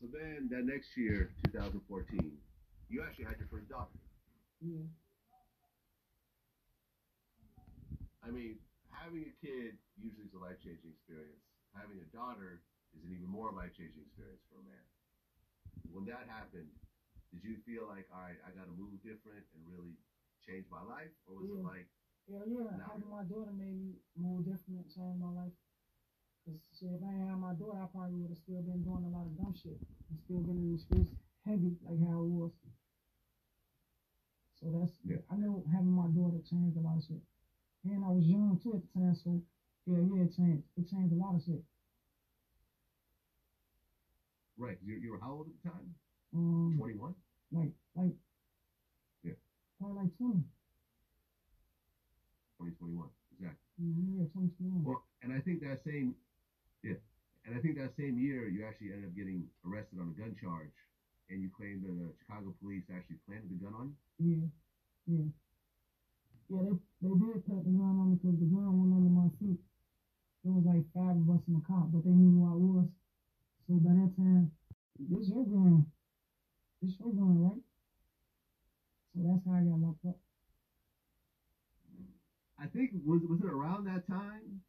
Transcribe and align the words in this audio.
So 0.00 0.08
then 0.08 0.48
that 0.48 0.64
next 0.64 0.96
year, 0.96 1.28
2014, 1.52 1.84
you 2.88 3.04
actually 3.04 3.28
had 3.28 3.36
your 3.36 3.52
first 3.52 3.68
daughter. 3.68 3.92
Yeah. 4.64 4.88
I 8.24 8.32
mean, 8.32 8.56
having 8.88 9.28
a 9.28 9.34
kid 9.44 9.76
usually 10.00 10.24
is 10.24 10.32
a 10.32 10.40
life 10.40 10.56
changing 10.64 10.88
experience. 10.96 11.44
Having 11.76 12.00
a 12.00 12.08
daughter 12.16 12.64
is 12.96 13.04
an 13.04 13.12
even 13.12 13.28
more 13.28 13.52
life 13.52 13.76
changing 13.76 14.00
experience 14.08 14.40
for 14.48 14.64
a 14.64 14.64
man. 14.64 14.84
When 15.92 16.08
that 16.08 16.24
happened, 16.32 16.72
did 17.28 17.44
you 17.44 17.60
feel 17.68 17.84
like, 17.84 18.08
all 18.08 18.24
right, 18.24 18.40
I 18.40 18.56
got 18.56 18.72
to 18.72 18.74
move 18.80 18.96
different 19.04 19.44
and 19.52 19.60
really 19.68 20.00
change 20.40 20.64
my 20.72 20.80
life, 20.80 21.12
or 21.28 21.44
was 21.44 21.52
it 21.52 21.60
like, 21.60 21.86
Yeah, 22.24 22.48
yeah. 22.48 22.72
Having 22.88 23.12
my 23.12 23.28
daughter 23.28 23.52
made 23.52 23.76
me 23.76 24.00
move 24.16 24.48
different, 24.48 24.88
change 24.88 25.20
my 25.20 25.28
life. 25.28 25.52
Cause 26.44 26.56
shit, 26.78 26.88
if 26.92 27.02
I 27.02 27.12
had 27.12 27.36
my 27.38 27.52
daughter, 27.52 27.78
I 27.82 27.86
probably 27.86 28.16
would 28.16 28.30
have 28.30 28.38
still 28.38 28.60
been 28.60 28.82
doing 28.82 29.04
a 29.04 29.08
lot 29.08 29.26
of 29.26 29.36
dumb 29.36 29.54
shit 29.54 29.76
and 30.08 30.18
still 30.24 30.40
been 30.40 30.56
in 30.56 30.72
the 30.72 30.78
streets 30.78 31.12
heavy 31.44 31.76
like 31.84 32.00
how 32.00 32.20
it 32.22 32.28
was. 32.28 32.50
So 34.60 34.70
that's 34.70 34.92
Yeah. 35.04 35.16
I 35.30 35.36
know 35.36 35.64
having 35.70 35.92
my 35.92 36.08
daughter 36.08 36.38
changed 36.48 36.76
a 36.76 36.80
lot 36.80 36.96
of 36.96 37.04
shit. 37.04 37.22
And 37.84 38.04
I 38.04 38.08
was 38.08 38.24
young 38.26 38.58
too 38.58 38.74
at 38.74 38.82
the 38.82 39.00
time, 39.00 39.14
so 39.14 39.40
yeah, 39.86 40.00
yeah, 40.00 40.24
it 40.24 40.32
changed. 40.36 40.64
It 40.76 40.86
changed 40.88 41.12
a 41.12 41.16
lot 41.16 41.34
of 41.34 41.42
shit. 41.42 41.62
Right. 44.58 44.76
You, 44.84 44.96
you 44.96 45.10
were 45.12 45.18
how 45.18 45.32
old 45.32 45.46
at 45.48 45.52
the 45.62 45.68
time? 45.70 45.94
Um, 46.34 46.74
21. 46.76 47.14
like 47.52 47.72
like 47.94 48.14
Yeah. 49.24 49.32
probably 49.78 50.02
like 50.02 50.16
twenty. 50.16 50.44
2021. 52.58 53.08
Exactly. 53.32 53.56
Mm-hmm, 53.80 54.18
yeah, 54.20 54.26
twenty 54.32 54.48
twenty 54.58 54.72
one. 54.72 54.84
Well, 54.84 55.02
and 55.22 55.32
I 55.32 55.40
think 55.40 55.60
that 55.60 55.80
same, 55.82 56.14
yeah, 56.82 56.94
and 57.46 57.54
I 57.54 57.60
think 57.60 57.76
that 57.76 57.92
same 57.96 58.18
year 58.18 58.48
you 58.48 58.64
actually 58.64 58.92
ended 58.92 59.06
up 59.10 59.16
getting 59.16 59.44
arrested 59.64 59.98
on 60.00 60.08
a 60.08 60.20
gun 60.20 60.34
charge, 60.40 60.72
and 61.30 61.42
you 61.42 61.50
claimed 61.50 61.82
that 61.84 61.94
the 61.96 62.12
Chicago 62.20 62.54
police 62.60 62.84
actually 62.94 63.18
planted 63.26 63.50
the 63.50 63.56
gun 63.64 63.74
on 63.74 63.92
you. 64.18 64.50
Yeah, 65.08 65.14
yeah. 65.16 65.28
Yeah, 66.50 66.62
they, 66.62 66.74
they 67.08 67.14
did 67.14 67.46
put 67.46 67.64
the 67.64 67.70
gun 67.70 67.96
on 67.96 68.10
me 68.10 68.16
because 68.16 68.38
the 68.38 68.46
gun 68.46 68.78
went 68.78 68.92
under 68.92 69.08
my 69.10 69.28
seat. 69.38 69.58
There 70.44 70.52
was 70.52 70.64
like 70.64 70.84
five 70.94 71.16
of 71.16 71.30
us 71.30 71.40
in 71.46 71.54
the 71.54 71.60
car, 71.60 71.86
but 71.92 72.04
they 72.04 72.10
knew 72.10 72.30
who 72.30 72.44
I 72.44 72.54
was. 72.54 72.86
So 73.68 73.74
by 73.78 73.94
that 73.94 74.16
time, 74.16 74.50
this 74.98 75.28
your 75.28 75.44
gun. 75.46 75.86
This 76.82 76.98
your 76.98 77.12
gun, 77.12 77.38
right? 77.38 77.62
So 79.14 79.22
that's 79.22 79.44
how 79.44 79.52
I 79.52 79.62
got 79.62 79.78
locked 79.80 80.04
up. 80.06 80.18
I 82.58 82.66
think 82.66 82.90
was 83.04 83.22
was 83.22 83.40
it 83.40 83.46
around 83.46 83.84
that 83.84 84.06
time? 84.06 84.60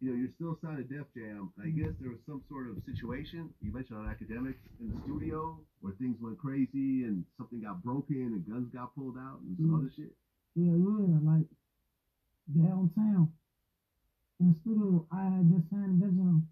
You 0.00 0.10
know, 0.10 0.16
you're 0.16 0.30
still 0.36 0.56
signed 0.62 0.78
to 0.78 0.84
Def 0.84 1.06
Jam. 1.16 1.50
I 1.60 1.70
guess 1.70 1.90
there 2.00 2.10
was 2.10 2.20
some 2.24 2.40
sort 2.48 2.68
of 2.70 2.78
situation 2.86 3.50
you 3.60 3.72
mentioned 3.72 3.98
on 3.98 4.06
Akademiks 4.06 4.62
in 4.80 4.94
the 4.94 5.00
studio 5.02 5.58
where 5.80 5.92
things 5.94 6.16
went 6.20 6.38
crazy 6.38 7.04
and 7.04 7.24
something 7.36 7.60
got 7.60 7.82
broken 7.82 8.16
and 8.34 8.46
guns 8.46 8.68
got 8.72 8.94
pulled 8.94 9.16
out 9.18 9.40
and 9.40 9.56
some 9.56 9.70
Mm. 9.70 9.78
other 9.78 9.90
shit. 9.90 10.14
Yeah, 10.54 10.74
yeah, 10.76 11.18
like 11.18 11.46
downtown. 12.54 13.28
In 14.38 14.46
the 14.48 14.54
studio, 14.54 15.04
I 15.10 15.24
had 15.24 15.48
just 15.50 15.68
signed 15.68 15.98
Def 15.98 16.14
Jam. 16.14 16.46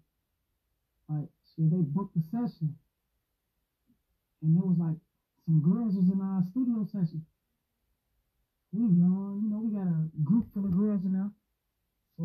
Like, 1.07 1.29
they 1.57 1.81
booked 1.81 2.15
the 2.15 2.21
session. 2.21 2.75
And 4.41 4.55
there 4.55 4.65
was 4.65 4.77
like 4.77 4.97
some 5.45 5.61
girls 5.61 5.95
was 5.95 6.09
in 6.09 6.19
our 6.19 6.43
studio 6.43 6.83
session. 6.83 7.23
We 8.73 8.81
young, 8.99 9.39
you 9.41 9.49
know, 9.49 9.59
we 9.59 9.71
got 9.71 9.87
a 9.87 10.09
group 10.23 10.51
full 10.53 10.65
of 10.65 10.71
girls 10.71 11.01
there. 11.03 11.31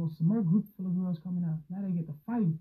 Some 0.03 0.27
small 0.27 0.42
group 0.42 0.64
full 0.77 0.86
of 0.86 0.97
girls 0.97 1.20
coming 1.22 1.45
out. 1.45 1.61
Now 1.70 1.86
they 1.86 1.92
get 1.92 2.06
to 2.06 2.14
fight, 2.27 2.58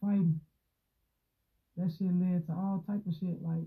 Fighting. 0.00 0.40
That 1.76 1.90
shit 1.90 2.12
led 2.12 2.46
to 2.46 2.52
all 2.52 2.82
type 2.86 3.06
of 3.06 3.14
shit. 3.14 3.42
Like 3.42 3.66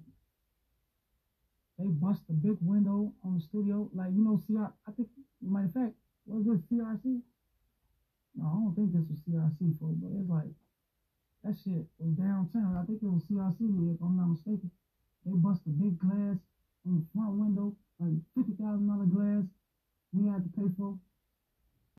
they 1.80 1.88
bust 1.88 2.24
a 2.30 2.34
big 2.34 2.58
window 2.62 3.14
on 3.24 3.36
the 3.36 3.40
studio. 3.40 3.90
Like 3.94 4.12
you 4.12 4.24
know, 4.24 4.40
CR. 4.48 4.72
I 4.88 4.92
think, 4.92 5.08
matter 5.42 5.66
of 5.66 5.74
fact, 5.74 5.94
was 6.28 6.46
this 6.46 6.60
CRC? 6.72 7.22
No, 8.36 8.46
I 8.46 8.54
don't 8.54 8.76
think 8.76 8.92
this 8.92 9.08
was 9.08 9.20
CRC, 9.24 9.80
folks. 9.80 9.96
But 10.00 10.12
it's 10.20 10.30
like 10.30 10.52
that 11.44 11.56
shit 11.64 11.88
was 12.00 12.16
downtown. 12.16 12.76
I 12.76 12.86
think 12.86 13.00
it 13.02 13.08
was 13.08 13.24
CRC, 13.32 13.96
if 13.96 14.02
I'm 14.02 14.18
not 14.18 14.28
mistaken. 14.28 14.72
They 15.26 15.32
bust 15.34 15.62
a 15.68 15.70
big 15.70 15.98
glass 16.00 16.40
on 16.86 17.00
the 17.00 17.06
front 17.14 17.36
window. 17.40 17.76
Like 18.00 18.20
Mm-hmm. 20.66 21.15